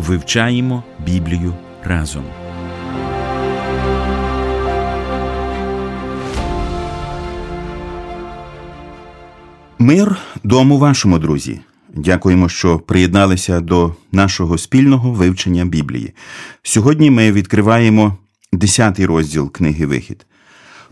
[0.00, 1.54] Вивчаємо Біблію
[1.84, 2.24] разом.
[9.78, 11.60] Мир дому вашому, друзі.
[11.94, 16.12] Дякуємо, що приєдналися до нашого спільного вивчення Біблії.
[16.62, 18.16] Сьогодні ми відкриваємо
[18.52, 20.26] 10-й розділ книги Вихід.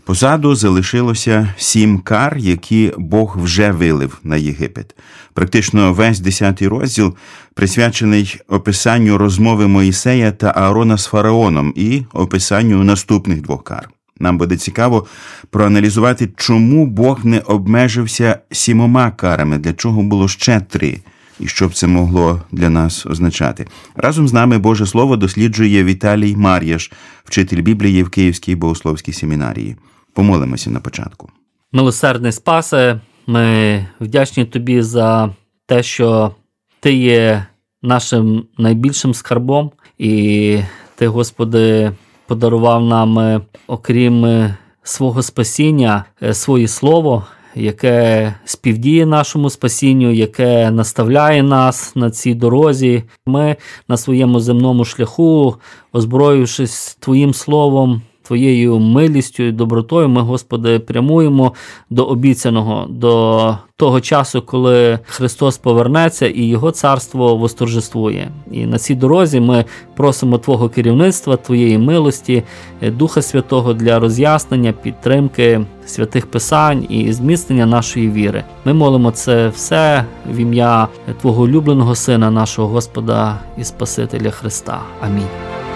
[0.09, 4.95] Позаду залишилося сім кар, які Бог вже вилив на Єгипет.
[5.33, 7.15] Практично весь 10 розділ
[7.53, 13.89] присвячений описанню розмови Моїсея та Аарона з фараоном і описанню наступних двох кар.
[14.19, 15.07] Нам буде цікаво
[15.49, 20.99] проаналізувати, чому Бог не обмежився сімома карами, для чого було ще три,
[21.39, 23.67] і що б це могло для нас означати.
[23.95, 26.91] Разом з нами Боже Слово досліджує Віталій Мар'яш,
[27.25, 29.75] вчитель Біблії в Київській богословській семінарії.
[30.13, 31.29] Помолимося на початку.
[31.71, 35.29] Милосердний спасе, ми вдячні тобі за
[35.65, 36.31] те, що
[36.79, 37.45] ти є
[37.81, 40.59] нашим найбільшим скарбом, і
[40.95, 41.91] ти, Господи,
[42.27, 47.25] подарував нам, е, окрім е, свого спасіння, е, своє слово.
[47.55, 53.03] Яке співдіє нашому спасінню, яке наставляє нас на цій дорозі.
[53.25, 53.55] Ми
[53.87, 55.55] на своєму земному шляху,
[55.93, 61.53] озброївшись Твоїм словом, Твоєю милістю і добротою, ми, Господи, прямуємо
[61.89, 68.31] до обіцяного, до того часу, коли Христос повернеться і Його царство восторжествує.
[68.51, 72.43] І на цій дорозі ми просимо Твого керівництва, Твоєї милості,
[72.81, 78.43] Духа Святого для роз'яснення, підтримки святих Писань і зміцнення нашої віри.
[78.65, 80.87] Ми молимо це все в ім'я
[81.21, 84.81] Твого улюбленого Сина, нашого Господа і Спасителя Христа.
[85.01, 85.68] Амінь.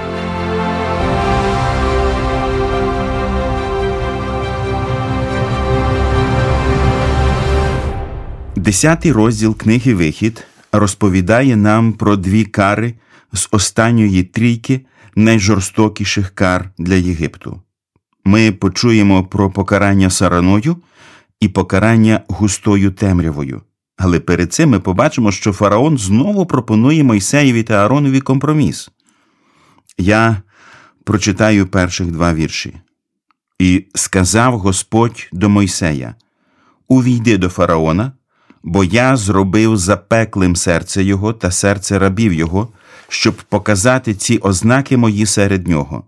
[8.63, 12.93] Десятий розділ книги Вихід розповідає нам про дві кари
[13.33, 14.85] з останньої трійки
[15.15, 17.61] найжорстокіших кар для Єгипту.
[18.25, 20.77] Ми почуємо про покарання сараною
[21.39, 23.61] і покарання густою темрявою.
[23.97, 28.89] Але перед цим ми побачимо, що фараон знову пропонує Мойсеєві та Ааронові компроміс.
[29.97, 30.41] Я
[31.03, 32.75] прочитаю перших два вірші.
[33.59, 36.15] І сказав Господь до Мойсея:
[36.87, 38.11] Увійди до фараона
[38.63, 42.67] бо я зробив запеклим серце його та серце рабів його,
[43.07, 46.03] щоб показати ці ознаки мої серед нього,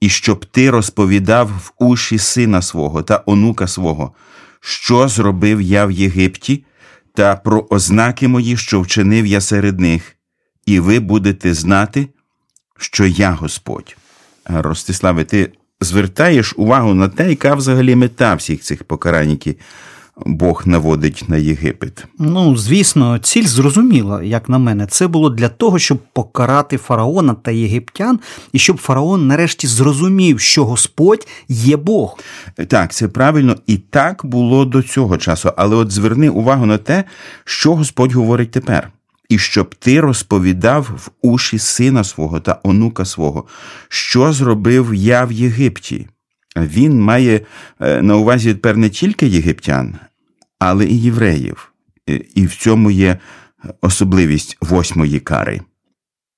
[0.00, 4.12] і щоб ти розповідав в уші сина свого та онука свого,
[4.60, 6.64] що зробив я в Єгипті,
[7.14, 10.16] та про ознаки мої, що вчинив я серед них,
[10.66, 12.08] і ви будете знати,
[12.78, 13.96] що я Господь.
[14.44, 19.56] Ростиславе, ти звертаєш увагу на те, яка взагалі мета всіх цих покарань, які
[20.16, 22.06] Бог наводить на Єгипет.
[22.18, 24.86] Ну, звісно, ціль зрозуміла, як на мене.
[24.86, 28.20] Це було для того, щоб покарати фараона та єгиптян,
[28.52, 32.18] і щоб фараон нарешті зрозумів, що Господь є Бог.
[32.68, 35.52] Так, це правильно і так було до цього часу.
[35.56, 37.04] Але от зверни увагу на те,
[37.44, 38.90] що Господь говорить тепер.
[39.28, 43.44] І щоб ти розповідав в уші сина свого та онука свого,
[43.88, 46.06] що зробив я в Єгипті.
[46.56, 47.40] Він має
[47.80, 49.94] е, на увазі тепер не тільки єгиптян,
[50.58, 51.72] але і євреїв.
[52.34, 53.18] І в цьому є
[53.80, 55.60] особливість восьмої кари.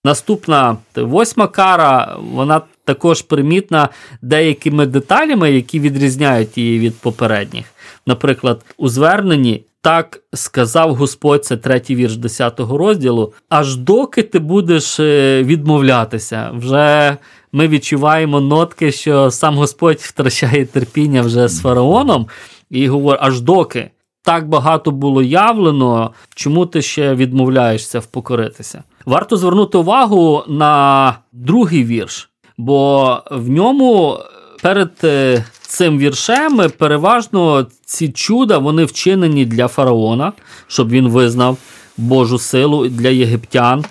[0.05, 3.89] Наступна восьма кара, вона також примітна
[4.23, 7.65] деякими деталями, які відрізняють її від попередніх.
[8.07, 13.33] Наприклад, у зверненні так сказав Господь, це третій вірш 10 розділу.
[13.49, 17.17] Аж доки ти будеш е, відмовлятися, вже
[17.55, 22.27] ми відчуваємо нотки, що сам Господь втрачає терпіння вже з фараоном
[22.71, 23.91] і говорить, аж доки
[24.23, 28.83] так багато було явлено, чому ти ще відмовляєшся впокоритися?
[29.07, 34.19] Варто звернути увагу на другий вірш, бо в ньому
[34.63, 40.33] перед е, цим віршем переважно ці чуда вони вчинені для фараона,
[40.67, 41.59] щоб він визнав
[41.97, 43.85] Божу силу для єгиптян.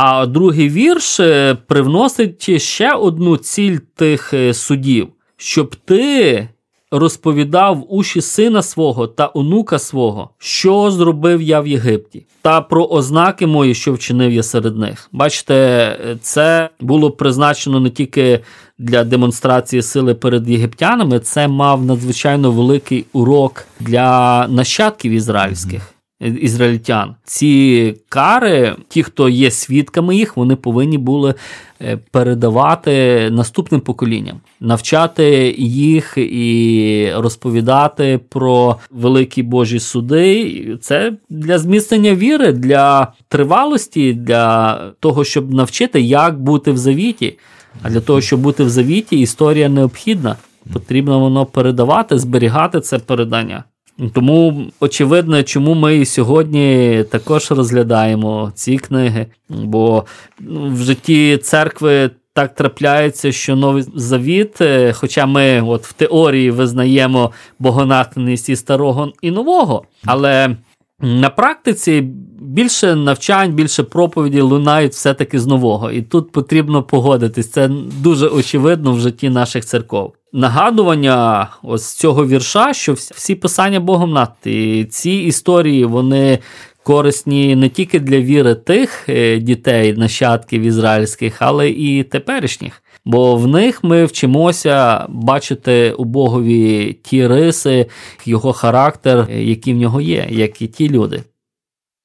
[0.00, 6.48] А другий вірш е, привносить ще одну ціль тих е, судів, щоб ти
[6.90, 13.46] розповідав уші сина свого та онука свого, що зробив я в Єгипті, та про ознаки
[13.46, 15.08] мої, що вчинив я серед них.
[15.12, 18.40] Бачите, це було призначено не тільки
[18.78, 27.14] для демонстрації сили перед єгиптянами, це мав надзвичайно великий урок для нащадків ізраїльських ізраїльтян.
[27.24, 31.34] Ці кари, ті, хто є свідками їх, вони повинні були
[31.82, 40.78] е, передавати наступним поколінням, навчати їх і розповідати про великі Божі суди.
[40.80, 47.38] Це для зміцнення віри, для тривалості, для того, щоб навчити, як бути в завіті.
[47.82, 50.36] А для того, щоб бути в завіті, історія необхідна.
[50.72, 53.64] Потрібно воно передавати, зберігати це передання.
[54.12, 60.04] Тому очевидно, чому ми і сьогодні також розглядаємо ці книги, бо
[60.40, 66.50] ну, в житті церкви так трапляється, що новий завіт, е, хоча ми от в теорії
[66.50, 70.56] визнаємо богонатхненість і старого і нового, але
[71.00, 72.00] на практиці
[72.40, 75.90] більше навчань, більше проповіді лунають все-таки з нового.
[75.90, 77.50] І тут потрібно погодитись.
[77.50, 77.68] Це
[78.02, 80.14] дуже очевидно в житті наших церков.
[80.32, 84.84] Нагадування ось цього вірша, що всі писання Богом надті.
[84.90, 86.38] Ці історії вони
[86.82, 92.82] корисні не тільки для віри тих е, дітей, нащадків ізраїльських, але і теперішніх.
[93.04, 97.86] Бо в них ми вчимося бачити у Богові ті риси,
[98.24, 101.22] його характер, які в нього є, як і ті люди.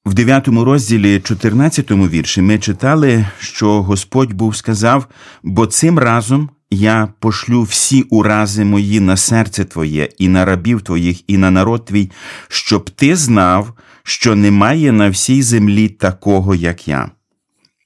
[0.06, 5.08] В 9 розділі 14 вірші ми читали, що Господь був сказав:
[5.44, 11.30] бо цим разом я пошлю всі урази мої на серце Твоє, і на рабів Твоїх,
[11.30, 12.12] і на народ твій,
[12.48, 13.74] щоб ти знав,
[14.04, 17.12] що немає на всій землі такого, як я.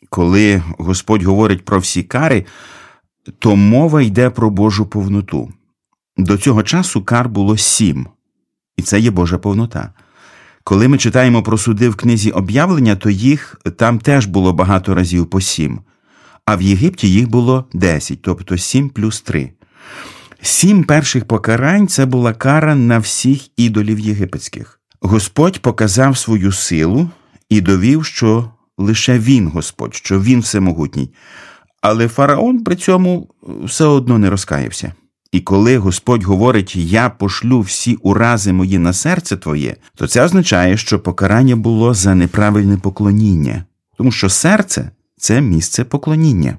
[0.10, 2.45] Коли Господь говорить про всі кари,
[3.39, 5.50] то мова йде про Божу повноту.
[6.18, 8.07] До цього часу кар було сім,
[8.78, 9.94] і це є Божа повнота.
[10.63, 15.30] Коли ми читаємо про суди в книзі об'явлення, то їх там теж було багато разів
[15.30, 15.80] по сім,
[16.48, 19.52] а в Єгипті їх було десять, тобто сім плюс три.
[20.42, 24.80] Сім перших покарань це була кара на всіх ідолів єгипетських.
[25.02, 27.10] Господь показав свою силу
[27.50, 31.10] і довів, що лише він Господь, що він всемогутній.
[31.82, 33.28] Але фараон при цьому
[33.64, 34.94] все одно не розкаявся.
[35.32, 40.78] І коли Господь говорить, я пошлю всі урази мої на серце твоє, то це означає,
[40.78, 43.66] що покарання було за неправильне поклоніння,
[43.98, 46.58] тому що серце це місце поклоніння.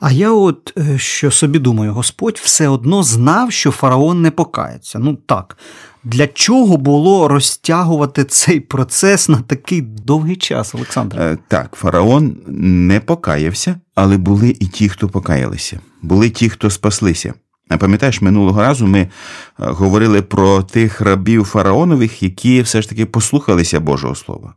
[0.00, 4.98] А я от е, що собі думаю, Господь все одно знав, що фараон не покається.
[4.98, 5.58] Ну так,
[6.04, 11.20] для чого було розтягувати цей процес на такий довгий час, Олександр?
[11.20, 17.34] Е, так, фараон не покаявся, але були і ті, хто покаялися, були ті, хто спаслися.
[17.68, 19.08] А пам'ятаєш, минулого разу ми е,
[19.56, 24.54] говорили про тих рабів фараонових, які все ж таки послухалися Божого Слова.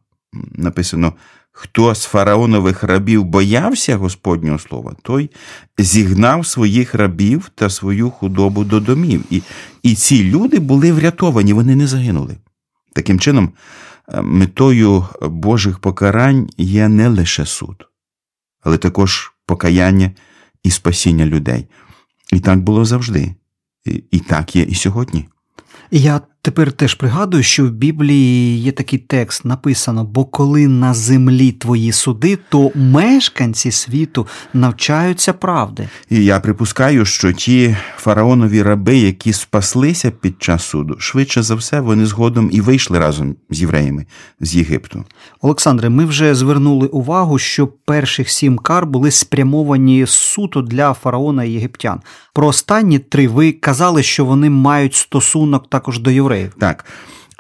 [0.52, 1.14] Написано:
[1.62, 5.30] хто з фараонових рабів боявся Господнього слова, той
[5.78, 9.24] зігнав своїх рабів та свою худобу до домів.
[9.30, 9.42] І,
[9.84, 12.38] І ці люди були врятовані, вони не загинули.
[12.94, 13.52] Таким чином,
[14.08, 17.88] е, метою Божих покарань є не лише суд,
[18.62, 20.12] але також покаяння
[20.64, 21.68] і спасіння людей.
[22.34, 23.36] І так було завжди,
[24.12, 25.28] і так є і сьогодні.
[25.92, 31.52] Я тепер теж пригадую, що в Біблії є такий текст написано: бо коли на землі
[31.52, 35.90] твої суди, то мешканці світу навчаються правди.
[36.10, 41.80] І я припускаю, що ті фараонові раби, які спаслися під час суду, швидше за все,
[41.80, 44.06] вони згодом і вийшли разом з євреями
[44.40, 45.04] з Єгипту.
[45.42, 51.52] Олександре, ми вже звернули увагу, що перших сім кар були спрямовані суто для фараона і
[51.52, 52.00] єгиптян.
[52.34, 56.29] Про останні три ви казали, що вони мають стосунок також до євреїв.
[56.60, 56.86] Так,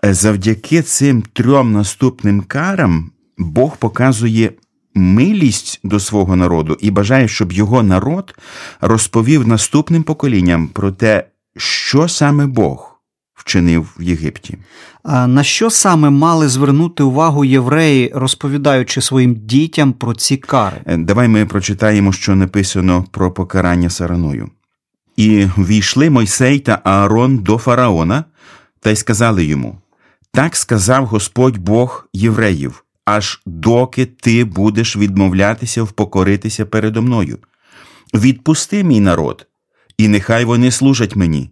[0.03, 4.51] завдяки цим трьом наступним карам Бог показує
[4.95, 8.35] милість до свого народу і бажає, щоб його народ
[8.81, 11.23] розповів наступним поколінням про те,
[11.57, 12.99] що саме Бог
[13.33, 14.57] вчинив в Єгипті.
[15.03, 20.77] А на що саме мали звернути увагу євреї, розповідаючи своїм дітям про ці кари?
[20.85, 24.49] Е, давай ми прочитаємо, що написано про покарання сараною.
[25.15, 28.23] І війшли Мойсей та Аарон до фараона
[28.79, 29.77] та й сказали йому:
[30.31, 37.37] Так сказав Господь Бог євреїв, аж доки ти будеш відмовлятися впокоритися передо мною.
[38.13, 39.47] Відпусти мій народ,
[39.97, 41.49] і нехай вони служать мені.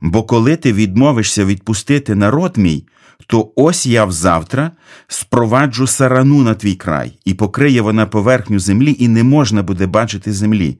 [0.00, 2.84] Бо коли ти відмовишся відпустити народ мій,
[3.26, 4.70] то ось я взавтра
[5.08, 10.32] спроваджу сарану на твій край, і покриє вона поверхню землі, і не можна буде бачити
[10.32, 10.78] землі,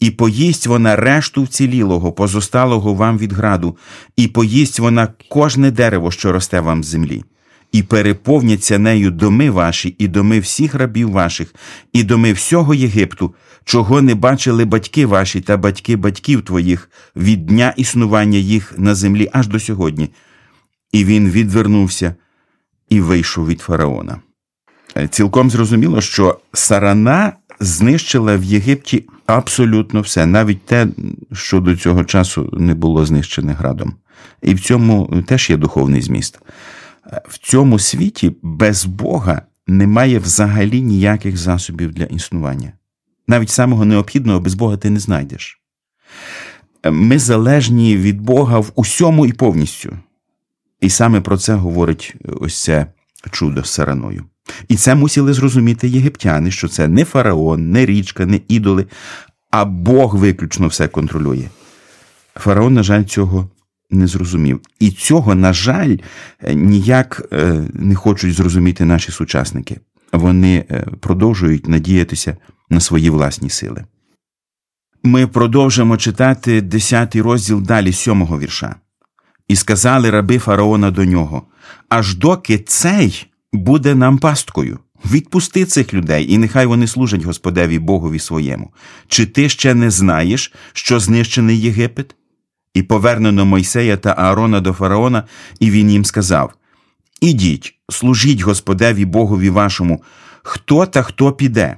[0.00, 3.76] і поїсть вона решту вцілілого, позосталого вам від граду,
[4.16, 7.24] і поїсть вона кожне дерево, що росте вам з землі.
[7.72, 11.54] І переповняться нею доми ваші, і доми всіх рабів ваших,
[11.92, 13.34] і доми всього Єгипту,
[13.68, 19.28] чого не бачили батьки ваші та батьки батьків твоїх від дня існування їх на землі
[19.32, 20.10] аж до сьогодні.
[20.92, 22.14] І він відвернувся
[22.88, 24.20] і вийшов від фараона.
[24.96, 30.86] Е, цілком зрозуміло, що сарана знищила в Єгипті абсолютно все, навіть те,
[31.32, 33.94] що до цього часу не було знищене градом.
[34.42, 36.38] І в цьому теж є духовний зміст.
[37.06, 42.72] Е, в цьому світі без Бога немає взагалі ніяких засобів для існування.
[43.28, 45.60] Навіть самого необхідного без Бога ти не знайдеш.
[46.82, 49.98] Е, ми залежні від Бога в усьому і повністю.
[50.80, 52.86] І саме про це говорить ось це
[53.30, 54.24] чудо з сараною.
[54.68, 58.86] І це мусили зрозуміти єгиптяни, що це не фараон, не річка, не ідоли,
[59.50, 61.48] а Бог виключно все контролює.
[62.34, 63.50] Фараон, на жаль, цього
[63.90, 64.60] не зрозумів.
[64.80, 65.96] І цього, на жаль,
[66.54, 69.80] ніяк е, не хочуть зрозуміти наші сучасники.
[70.12, 72.36] Вони е, продовжують надіятися
[72.70, 73.84] на свої власні сили.
[75.02, 78.74] Ми продовжимо читати 10 розділ далі сьомого вірша.
[79.48, 81.42] І сказали раби фараона до нього:
[81.88, 84.78] аж доки цей буде нам пасткою.
[85.10, 88.70] Відпусти цих людей, і нехай вони служать Господеві Богові своєму.
[89.08, 92.14] Чи ти ще не знаєш, що знищений Єгипет?
[92.74, 95.24] І повернено Мойсея та Аарона до фараона,
[95.60, 96.54] і він їм сказав:
[97.20, 100.02] Ідіть, служіть Господеві Богові вашому,
[100.42, 101.76] хто та хто піде.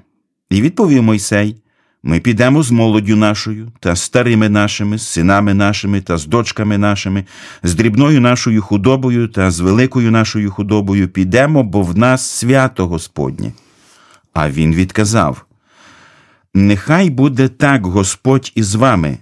[0.51, 1.57] І відповів Мойсей:
[2.03, 7.25] ми підемо з молоддю нашою, та старими нашими, з синами нашими та з дочками нашими,
[7.63, 13.53] з дрібною нашою худобою та з великою нашою худобою підемо, бо в нас свято Господнє.
[14.33, 15.45] А він відказав:
[16.55, 19.19] Нехай буде так Господь із вами,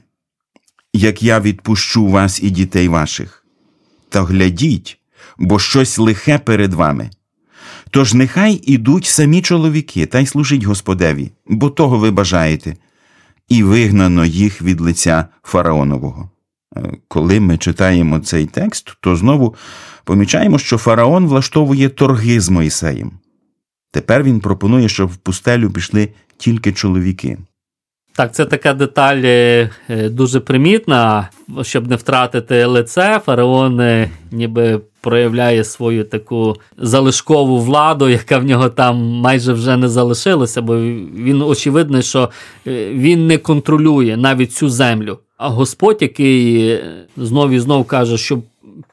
[0.93, 3.45] як я відпущу вас і дітей ваших.
[4.09, 4.99] Та глядіть,
[5.39, 7.11] бо щось лихе перед вами.
[7.91, 12.77] Тож нехай ідуть самі чоловіки та й служить Господеві, бо того ви бажаєте,
[13.49, 16.31] і вигнано їх від лиця фараонового.
[16.77, 19.55] Е, коли ми читаємо цей текст, то знову
[20.05, 23.11] помічаємо, що фараон влаштовує торги з Моїсеєм.
[23.91, 27.39] Тепер він пропонує, щоб в пустелю пішли тільки чоловіки.
[28.13, 31.29] Так, це така деталь е, дуже примітна,
[31.63, 33.21] щоб не втратити лице.
[33.27, 39.89] Фараон е, ніби проявляє свою таку залишкову владу, яка в нього там майже вже не
[39.89, 42.31] залишилася, бо він очевидно, що
[42.67, 45.19] е, він не контролює навіть цю землю.
[45.37, 46.79] А Господь, який
[47.17, 48.43] знов і знов каже, щоб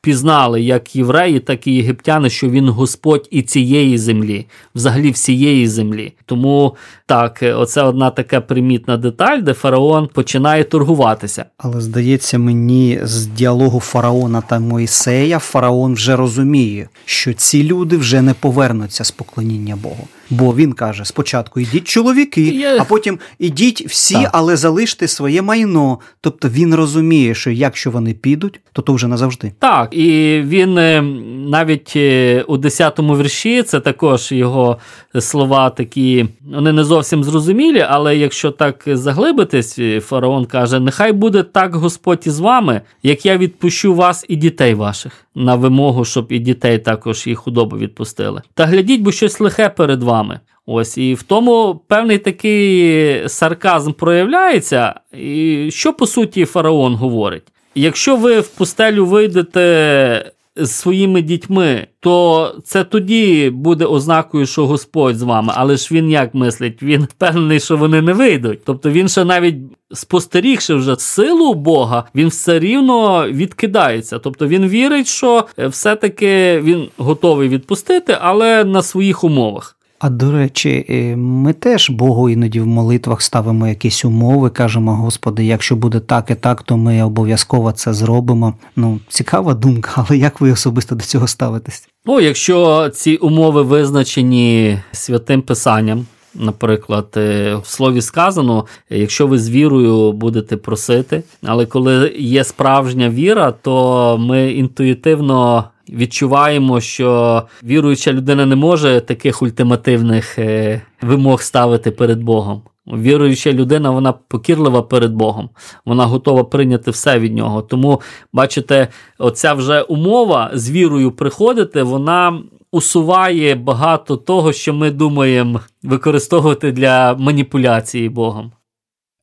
[0.01, 6.13] пізнали як євреї, так і єгиптяни, що він Господь і цієї землі, взагалі всієї землі.
[6.25, 6.75] Тому
[7.06, 11.46] так, оце одна така примітна деталь, де фараон починає торгуватися.
[11.58, 18.22] Але здається мені, з діалогу фараона та Моїсея, фараон вже розуміє, що ці люди вже
[18.22, 20.08] не повернуться з поклоніння Богу.
[20.30, 22.77] Бо він каже: спочатку йдіть чоловіки, Я...
[22.82, 24.30] а потім ідіть всі, так.
[24.34, 26.00] але залиште своє майно.
[26.22, 29.51] Тобто він розуміє, що якщо вони підуть, то то вже назавжди.
[29.60, 31.01] Так, і він е,
[31.50, 34.77] навіть е, у 10-му вірші це також його
[35.20, 41.75] слова такі, вони не зовсім зрозумілі, але якщо так заглибитись, фараон каже: Нехай буде так
[41.75, 46.79] Господь із вами, як я відпущу вас і дітей ваших на вимогу, щоб і дітей
[46.79, 48.41] також і худобу відпустили.
[48.53, 50.39] Та глядіть, бо щось лихе перед вами.
[50.65, 54.94] Ось і в тому певний такий сарказм проявляється.
[55.13, 57.44] І що по суті фараон говорить?
[57.75, 65.17] Якщо ви в пустелю вийдете з своїми дітьми, то це тоді буде ознакою, що Господь
[65.17, 65.53] з вами.
[65.55, 66.84] Але ж він як мислить?
[66.84, 68.60] Він впевнений, що вони не вийдуть.
[68.65, 69.55] Тобто він ще навіть
[69.94, 74.20] спостерігши вже силу Бога, він все рівно відкидається.
[74.20, 79.75] Тобто він вірить, що все-таки він готовий відпустити, але на своїх умовах.
[80.00, 85.46] А до речі, е, ми теж Богу іноді в молитвах ставимо якісь умови, кажемо, Господи,
[85.46, 88.54] якщо буде так і так, то ми обов'язково це зробимо.
[88.75, 91.88] Ну, цікава думка, але як ви особисто до цього ставитесь?
[92.06, 96.06] Ну, якщо ці умови визначені святим писанням.
[96.40, 103.10] Наприклад, е, в слові сказано, якщо ви з вірою будете просити, але коли є справжня
[103.10, 111.92] віра, то ми інтуїтивно відчуваємо, що віруюча людина не може таких ультимативних е, вимог ставити
[111.92, 112.62] перед Богом.
[112.88, 115.50] Віруюча людина, вона покірлива перед Богом,
[115.86, 117.62] вона готова прийняти все від нього.
[117.62, 118.01] Тому,
[118.34, 118.88] бачите,
[119.18, 122.39] оця вже умова з вірою приходити, вона
[122.72, 128.51] усуває багато того, що ми думаємо використовувати для маніпуляції Богом.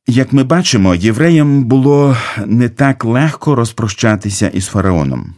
[0.07, 2.15] Як ми бачимо, євреям було
[2.45, 5.33] не так легко розпрощатися із фараоном.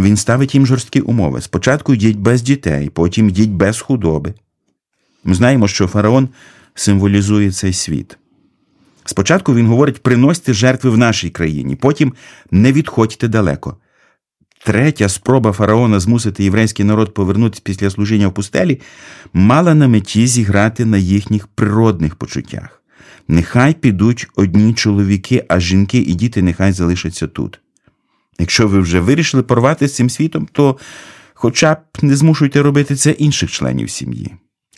[0.00, 1.40] Він ставить їм жорсткі умови.
[1.40, 4.34] Спочатку йдіть без дітей, потім йдіть без худоби.
[5.24, 6.28] Ми знаємо, що фараон
[6.74, 8.18] символізує цей світ.
[9.04, 12.14] Спочатку він говорить: приносьте жертви в нашій країні, потім
[12.50, 13.76] не відходьте далеко.
[14.64, 18.80] Третя спроба фараона змусити єврейський народ повернутися після служіння в пустелі
[19.32, 22.82] мала на меті зіграти на їхніх природних почуттях.
[23.28, 27.60] Нехай підуть одні чоловіки, а жінки і діти нехай залишаться тут.
[28.38, 30.78] Якщо ви вже вирішили порвати з цим світом, то
[31.34, 34.34] хоча б не змушуйте робити це інших членів сім'ї,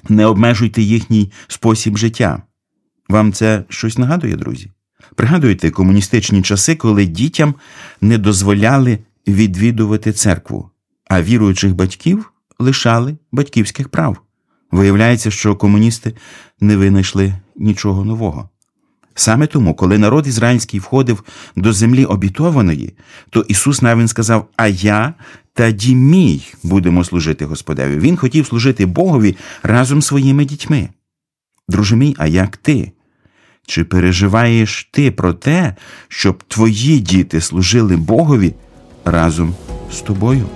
[0.08, 2.42] не обмежуйте їхній спосіб життя.
[3.08, 4.70] Вам це щось нагадує, друзі?
[5.14, 7.54] Пригадуєте комуністичні часи, коли дітям
[8.00, 10.70] не дозволяли відвідувати церкву,
[11.06, 14.16] а віруючих батьків лишали батьківських прав.
[14.70, 16.14] Виявляється, що комуністи
[16.60, 18.50] не винайшли нічого нового.
[19.18, 21.24] Саме тому, коли народ ізраїльський входив
[21.56, 22.94] до землі обітованої,
[23.30, 25.14] то Ісус навіть сказав: А я
[25.54, 27.98] та мій будемо служити Господеві.
[27.98, 30.88] Він хотів служити Богові разом з своїми дітьми.
[31.68, 32.92] Друже мій, а як ти?
[33.66, 35.74] Чи переживаєш ти про те,
[36.08, 38.54] щоб твої діти служили Богові
[39.04, 39.54] разом
[39.92, 40.46] з тобою?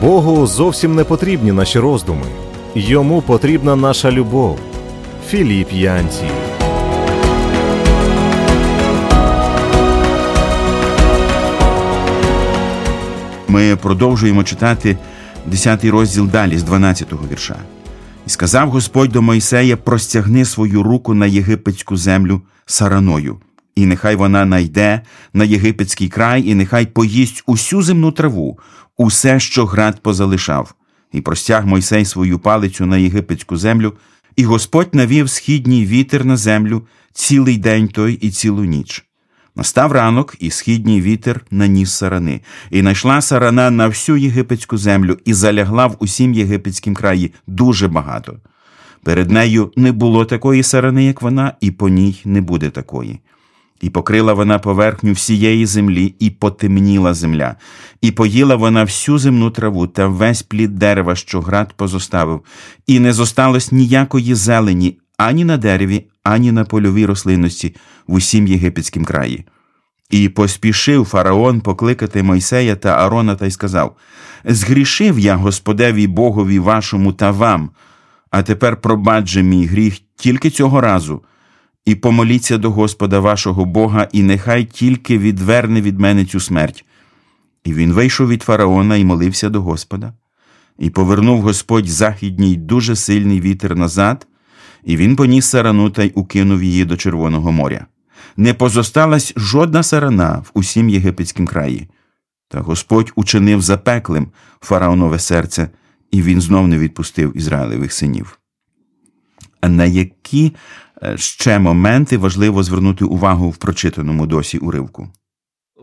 [0.00, 2.26] Богу зовсім не потрібні наші роздуми.
[2.74, 4.58] Йому потрібна наша любов.
[5.28, 6.24] Філіп Янці.
[13.48, 14.98] Ми продовжуємо читати
[15.46, 17.56] 10 розділ далі з 12-го вірша.
[18.26, 23.40] І сказав Господь до Мойсея: простягни свою руку на єгипетську землю сараною,
[23.74, 28.58] і нехай вона найде на єгипетський край, і нехай поїсть усю земну траву,
[28.96, 30.74] усе, що град позалишав.
[31.12, 33.92] І простяг Мойсей свою палицю на єгипетську землю,
[34.38, 39.04] і Господь навів східній вітер на землю цілий день той і цілу ніч.
[39.56, 42.40] Настав ранок, і східній вітер наніс сарани,
[42.70, 48.36] і найшла сарана на всю єгипетську землю і залягла в усім єгипетськім краї дуже багато.
[49.02, 53.18] Перед нею не було такої сарани, як вона, і по ній не буде такої.
[53.80, 57.56] І покрила вона поверхню всієї землі, і потемніла земля,
[58.00, 62.40] і поїла вона всю земну траву та весь плід дерева, що град позоставив,
[62.86, 67.74] і не зосталось ніякої зелені ані на дереві, ані на польовій рослинності
[68.06, 69.44] в усім єгипетськім краї.
[70.10, 73.96] І поспішив фараон покликати Мойсея та Арона та й сказав:
[74.44, 77.70] Згрішив я Господеві Богові вашому та вам,
[78.30, 81.22] а тепер пробадже мій гріх тільки цього разу
[81.88, 86.84] і помоліться до Господа вашого Бога, і нехай тільки відверне від мене цю смерть.
[87.64, 90.12] І він вийшов від фараона і молився до Господа,
[90.78, 94.26] і повернув Господь західній дуже сильний вітер назад,
[94.84, 97.86] і він поніс сарану та й укинув її до Червоного моря.
[98.36, 101.88] Не позосталась жодна сарана в усім єгипетськім краї.
[102.48, 104.26] Та Господь учинив запеклим
[104.60, 105.68] фараонове серце,
[106.10, 108.38] і він знов не відпустив Ізраїлевих синів.
[109.60, 110.52] А на які
[111.16, 115.08] ще моменти важливо звернути увагу в прочитаному досі уривку.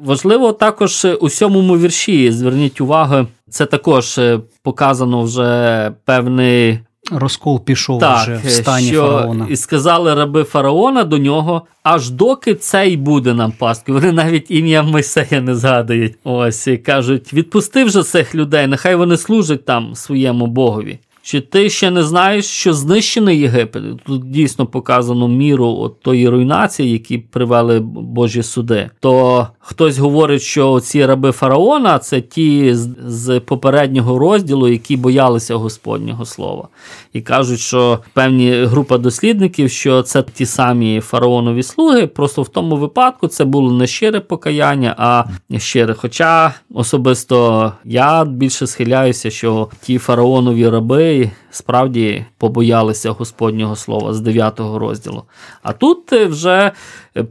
[0.01, 2.31] Важливо також у сьомому вірші.
[2.31, 6.79] Зверніть увагу, це також е, показано вже певний.
[7.11, 9.47] Розкол пішов так, вже в стані що фараона.
[9.49, 13.99] І сказали раби фараона до нього, аж доки цей буде нам пасткою.
[13.99, 16.15] Вони навіть ім'я Мойсея не згадують.
[16.23, 20.99] Ось і кажуть: відпусти вже цих людей, нехай вони служать там своєму Богові.
[21.25, 23.83] Чи ти ще не знаєш, що знищений Єгипет?
[24.05, 28.89] Тут дійсно показано міру от тої руйнації, які привели Божі суди.
[28.99, 36.25] То хтось говорить, що ці раби фараона це ті з, попереднього розділу, які боялися Господнього
[36.25, 36.67] слова,
[37.13, 42.75] і кажуть, що певні група дослідників, що це ті самі фараонові слуги, просто в тому
[42.75, 45.23] випадку це було не щире покаяння, а
[45.57, 45.93] щире.
[45.93, 51.14] Хоча особисто я більше схиляюся, що ті фараонові раби
[51.51, 55.23] справді побоялися Господнього слова з 9 розділу.
[55.63, 56.71] А тут е, вже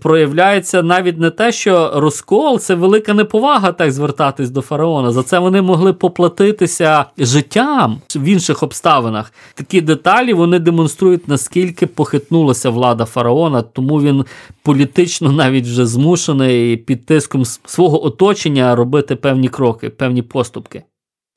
[0.01, 5.13] проявляється навіть не те, що розкол це велика неповага так звертатись до фараона.
[5.13, 9.33] За це вони могли поплатитися життям в інших обставинах.
[9.55, 14.25] Такі деталі вони демонструють, наскільки похитнулася влада фараона, тому він
[14.63, 20.83] політично навіть вже змушений під тиском свого оточення робити певні кроки, певні поступки.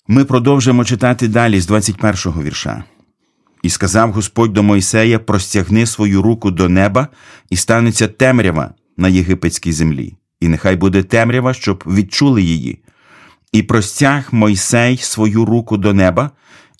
[0.09, 2.83] Ми продовжимо читати далі з 21-го вірша.
[3.63, 7.07] І сказав Господь до Мойсея: простягни свою руку до неба,
[7.49, 12.79] і станеться темрява на єгипетській землі, і нехай буде темрява, щоб відчули її.
[13.51, 16.31] І простяг Мойсей свою руку до неба,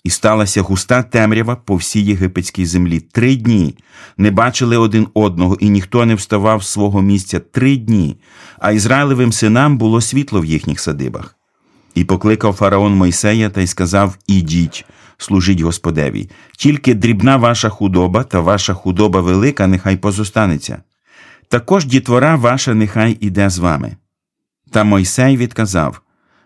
[0.04, 3.00] і сталася густа темрява по всій єгипетській землі.
[3.00, 3.74] Три дні
[4.16, 8.16] не бачили один одного, і ніхто не вставав з свого місця три дні,
[8.58, 11.37] а Ізраїлевим синам було світло в їхніх садибах.
[11.98, 14.84] І покликав фараон Мойсея та й сказав: Ідіть,
[15.16, 20.82] служіть Господеві, тільки дрібна ваша худоба та ваша худоба велика, нехай позостанеться.
[21.48, 23.96] Також дітвора ваша нехай іде з вами.
[24.70, 26.00] Та Мойсей відказав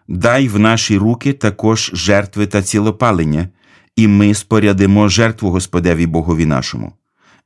[0.09, 3.49] Дай в наші руки також жертви та цілопалення,
[3.97, 6.93] і ми спорядимо жертву Господеві Богові нашому.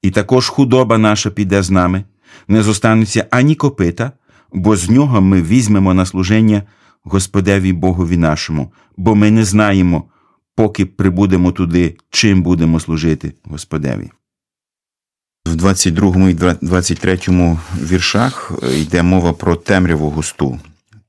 [0.03, 2.05] І також худоба наша піде з нами,
[2.49, 4.13] не зостанеться ані копита,
[4.53, 6.63] бо з нього ми візьмемо на служення
[7.11, 10.05] Господеві Богові нашому, бо ми не знаємо,
[10.55, 14.11] поки прибудемо туди, чим будемо служити Господеві.
[15.47, 17.19] В 22 і 23
[17.83, 20.61] віршах йде мова про темряву густу.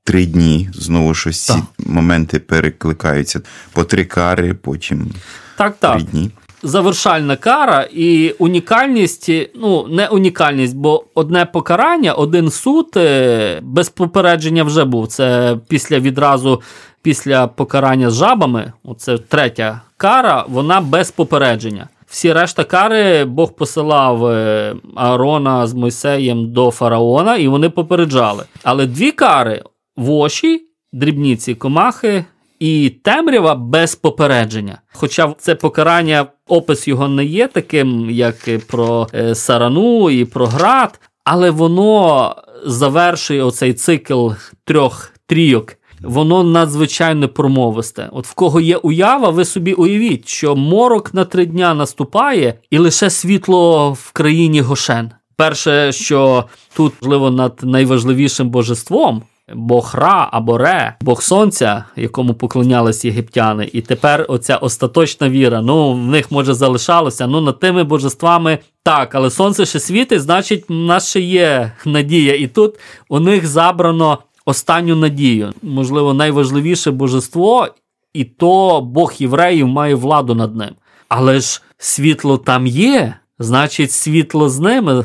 [0.04, 1.62] Три дні, знову ж ось ці Так.
[1.86, 3.40] моменти перекликаються
[3.72, 5.10] по три кари, потім
[5.56, 5.96] Так, так.
[5.96, 6.30] три дні.
[6.62, 14.64] Завершальна кара і унікальність, ну не унікальність, бо одне покарання, один суд е, без попередження
[14.64, 15.06] вже був.
[15.06, 16.62] Це після відразу
[17.02, 18.72] після покарання з жабами.
[18.84, 21.88] Оце третя кара, вона без попередження.
[22.06, 28.44] Всі решта кари Бог посилав е, Аарона з Мойсеєм до фараона, і вони попереджали.
[28.62, 29.62] Але дві кари
[29.96, 32.24] воші, дрібніці комахи
[32.58, 34.80] і темрява без попередження.
[34.92, 40.46] Хоча це покарання, опис його не є таким, як і про е, сарану і про
[40.46, 44.28] град, але воно завершує оцей цикл
[44.64, 45.74] трьох трійок.
[46.02, 48.08] Воно надзвичайно промовисте.
[48.12, 52.78] От в кого є уява, ви собі уявіть, що морок на три дня наступає, і
[52.78, 55.10] лише світло в країні Гошен.
[55.36, 56.44] Перше, що
[56.76, 59.22] тут можливо над найважливішим божеством.
[59.54, 65.62] Бог Ра або Ре, Бог Сонця, якому поклонялись єгиптяни, і тепер оця остаточна віра.
[65.62, 67.26] Ну, в них може залишалося.
[67.26, 72.36] Ну, над тими божествами так, але сонце ще світить, значить, в нас ще є надія.
[72.36, 72.74] І тут
[73.08, 75.52] у них забрано останню надію.
[75.62, 77.68] Можливо, найважливіше божество,
[78.14, 80.70] і то Бог євреїв має владу над ним.
[81.08, 85.04] Але ж світло там є, значить, світло з ними.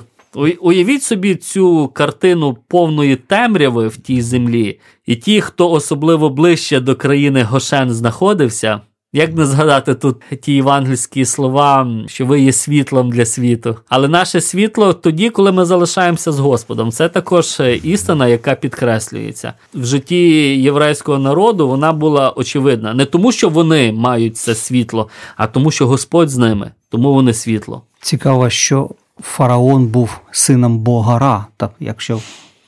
[0.62, 6.96] Уявіть собі цю картину повної темряви в тій землі, і ті, хто особливо ближче до
[6.96, 8.82] країни Гошен знаходився,
[9.14, 13.76] як не згадати тут ті євангельські слова, що ви є світлом для світу.
[13.90, 19.86] Але наше світло тоді, коли ми залишаємося з Господом, це також істина, яка підкреслюється в
[19.86, 20.18] житті
[20.62, 21.68] єврейського народу.
[21.68, 26.38] Вона була очевидна не тому, що вони мають це світло, а тому, що Господь з
[26.38, 27.82] ними, тому вони світло.
[28.02, 28.90] Цікаво, що
[29.22, 32.20] фараон був сином Бога Ра, так якщо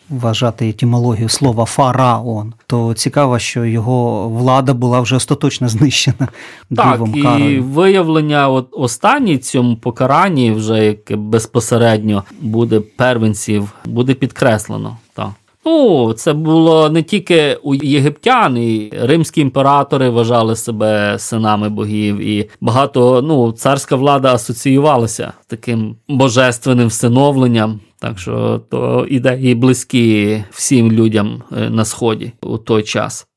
[0.09, 6.27] вважати етимологію слова фараон, то цікаво, що його влада була вже остаточно знищена
[6.75, 7.63] Так, дивом і карою.
[7.63, 14.97] виявлення от останній цьому покаранні, вже яке безпосередньо буде первенців, буде підкреслено.
[15.13, 15.29] Так.
[15.65, 22.49] Ну, це було не тільки у єгиптян, і римські імператори вважали себе синами богів, і
[22.61, 27.79] багато ну, царська влада асоціювалася з таким божественним всиновленням.
[27.99, 33.27] Так що то ідеї близькі всім людям е, на сході у той час.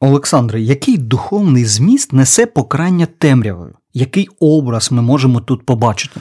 [0.00, 3.74] Олександре, який духовний зміст несе покарання темрявою?
[3.94, 6.20] Який образ ми можемо тут побачити?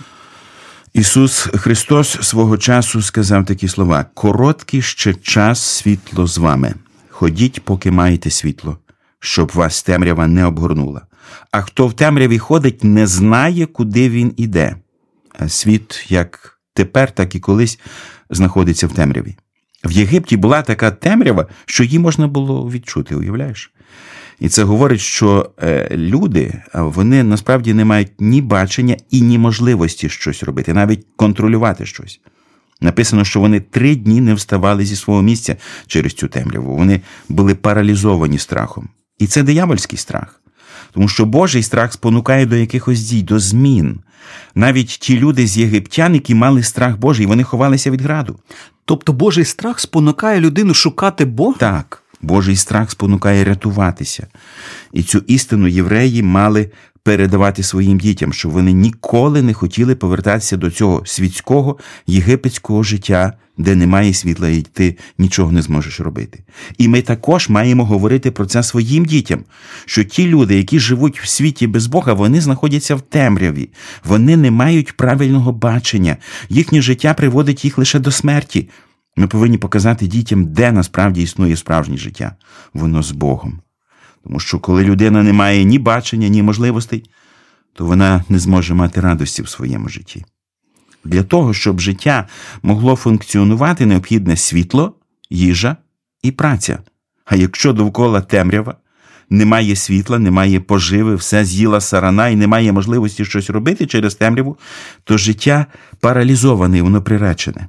[0.94, 6.74] Ісус Христос свого часу сказав такі слова: короткий ще час світло з вами.
[7.10, 8.78] Ходіть, поки маєте світло,
[9.20, 11.02] щоб вас темрява не обгорнула.
[11.52, 14.76] А хто в темряві ходить, не знає, куди він іде.
[15.40, 17.80] А світ, як тепер, так і колись
[18.30, 19.36] знаходиться в темряві.
[19.84, 23.74] В Єгипті була така темрява, що її можна було відчути, уявляєш?
[24.40, 30.10] І це говорить, що е, люди вони насправді не мають ні бачення і ні можливості
[30.10, 32.20] щось робити, навіть контролювати щось.
[32.82, 35.56] Написано, що вони три дні не вставали зі свого місця
[35.88, 36.76] через цю темряву.
[36.76, 38.90] Вони були паралізовані страхом.
[39.20, 40.42] І це диявольський страх.
[40.94, 44.00] Тому що Божий страх спонукає до якихось дій, до змін.
[44.56, 48.40] Навіть ті люди з єгиптян, які мали страх Божий, вони ховалися від граду.
[48.86, 51.58] Тобто Божий страх спонукає людину шукати Бога?
[51.60, 54.28] Так, Божий страх спонукає рятуватися.
[54.94, 56.72] І цю істину євреї мали
[57.04, 63.76] передавати своїм дітям, щоб вони ніколи не хотіли повертатися до цього світського єгипетського життя, де
[63.76, 66.40] немає світла, і ти нічого не зможеш робити.
[66.78, 69.44] І ми також маємо говорити про це своїм дітям,
[69.86, 73.70] що ті люди, які живуть в світі без Бога, вони знаходяться в темряві,
[74.04, 76.18] вони не мають правильного бачення,
[76.50, 78.70] їхнє життя приводить їх лише до смерті.
[79.16, 82.36] Ми повинні показати дітям, де насправді існує справжнє життя.
[82.74, 83.62] Воно з Богом.
[84.24, 87.10] Тому що коли людина не має ні бачення, ні можливостей,
[87.74, 90.26] то вона не зможе мати радості в своєму житті.
[91.04, 92.28] Для того, щоб життя
[92.64, 94.96] могло функціонувати, необхідне світло,
[95.30, 95.78] їжа
[96.22, 96.80] і праця.
[97.26, 98.76] А якщо довкола темрява,
[99.30, 104.58] немає світла, немає поживи, все з'їла сарана і немає можливості щось робити через темряву,
[105.04, 105.66] то життя
[106.00, 107.68] паралізоване, воно приречене.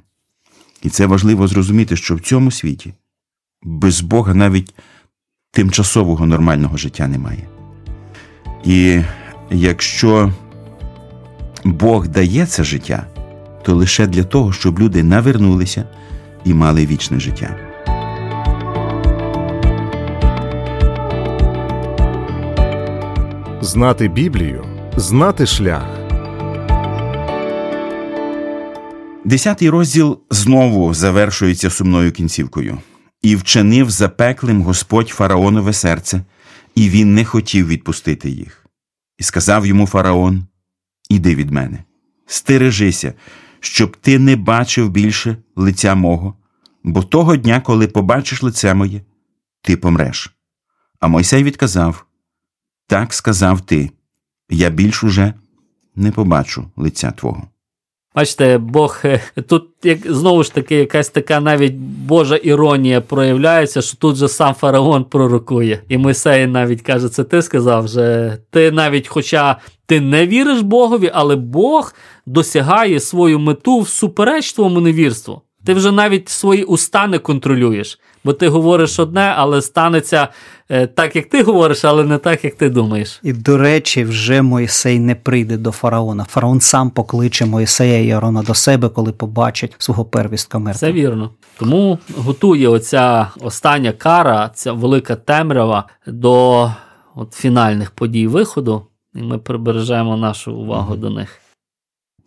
[0.85, 2.93] І це важливо зрозуміти, що в цьому світі
[3.63, 4.73] без Бога навіть
[5.51, 7.47] тимчасового нормального життя немає.
[8.63, 9.01] І
[9.51, 10.33] якщо
[11.63, 13.07] Бог дає це життя,
[13.63, 15.85] то лише для того, щоб люди навернулися
[16.43, 17.57] і мали вічне життя.
[23.61, 24.65] Знати Біблію,
[24.97, 25.94] знати шлях.
[29.25, 32.77] Десятий розділ знову завершується сумною кінцівкою.
[33.21, 36.21] І вчинив запеклим Господь фараонове серце,
[36.75, 38.65] і він не хотів відпустити їх.
[39.17, 40.45] І сказав йому фараон:
[41.09, 41.83] Іди від мене,
[42.25, 43.13] стережися,
[43.59, 46.35] щоб ти не бачив більше лиця мого,
[46.83, 49.01] бо того дня, коли побачиш лице моє,
[49.61, 50.35] ти помреш.
[50.99, 52.05] А Мойсей відказав:
[52.87, 53.91] Так сказав ти,
[54.49, 55.33] я більш уже
[55.95, 57.47] не побачу лиця твого.
[58.15, 61.73] Бачите, Бог е, тут як знову ж таки якась така навіть
[62.07, 65.81] Божа іронія проявляється, що тут же сам фараон пророкує.
[65.89, 71.11] І Мойсей навіть каже, це ти сказав, вже ти навіть, хоча ти не віриш Богові,
[71.13, 71.93] але Бог
[72.25, 75.41] досягає свою мету всупереч твоєму невірству.
[75.65, 80.27] Ти вже навіть свої уста не контролюєш, бо ти говориш одне, але станеться
[80.69, 83.19] е, так, як ти говориш, але не так, як ти думаєш.
[83.23, 86.23] І, до речі, вже Мойсей не прийде до фараона.
[86.23, 90.93] Фараон сам покличе Мойсея і Арона до себе, коли побачить свого первістка мертвого.
[90.93, 91.29] Це вірно.
[91.59, 96.71] Тому готує оця остання кара, ця велика темрява до
[97.15, 98.81] от фінальних подій виходу,
[99.15, 101.39] і ми прибережемо нашу увагу до них.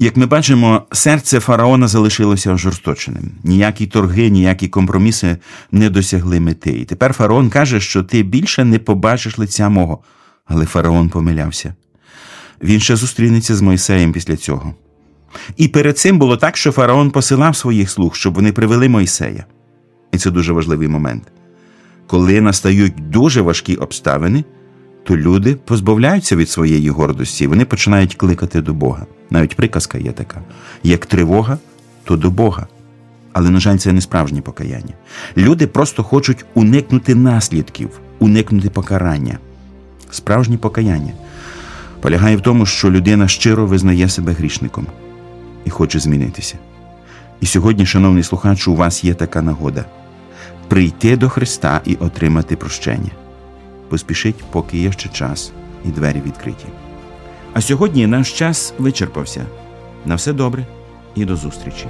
[0.00, 3.30] Як ми бачимо, серце фараона залишилося ожорсточеним.
[3.44, 5.36] Ніякі торги, ніякі компроміси
[5.72, 6.70] не досягли мети.
[6.70, 9.98] І тепер фараон каже, що ти більше не побачиш лиця мого.
[10.46, 11.74] Але фараон помилявся.
[12.62, 14.74] Він ще зустрінеться з Мойсеєм після цього.
[15.56, 19.44] І перед цим було так, що фараон посилав своїх слуг, щоб вони привели Мойсея.
[20.12, 21.22] І це дуже важливий момент.
[22.06, 24.44] Коли настають дуже важкі обставини,
[25.04, 29.06] то люди позбавляються від своєї гордості, вони починають кликати до Бога.
[29.30, 30.40] Навіть приказка є така:
[30.82, 31.58] як тривога,
[32.04, 32.66] то до Бога.
[33.32, 34.94] Але, на жаль, це не справжнє покаяння.
[35.36, 39.38] Люди просто хочуть уникнути наслідків, уникнути покарання.
[40.10, 41.12] Справжнє покаяння
[42.00, 44.86] полягає в тому, що людина щиро визнає себе грішником
[45.64, 46.58] і хоче змінитися.
[47.40, 49.84] І сьогодні, шановний слухач, у вас є така нагода
[50.68, 53.10] прийти до Христа і отримати прощення.
[53.88, 55.52] Поспішіть, поки є ще час
[55.84, 56.66] і двері відкриті.
[57.58, 59.46] А сьогодні наш час вичерпався.
[60.06, 60.66] На все добре
[61.14, 61.86] і до зустрічі!